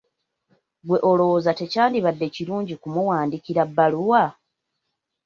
Ggwe 0.83 0.97
olowooza 1.09 1.51
tekyandibadde 1.59 2.25
kirungi 2.35 2.73
kumuwandiikira 2.81 3.61
bbaluwa? 3.69 4.23